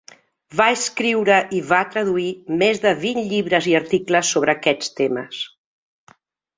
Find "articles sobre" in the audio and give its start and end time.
3.83-4.57